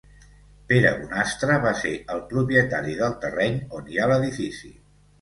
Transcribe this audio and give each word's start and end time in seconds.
Pere 0.71 0.93
Bonastre 1.01 1.59
va 1.67 1.75
ser 1.83 1.93
el 2.15 2.25
propietari 2.33 2.99
del 3.05 3.17
terreny 3.27 3.63
on 3.81 3.97
hi 3.97 3.99
ha 4.07 4.13
l'edifici. 4.15 4.79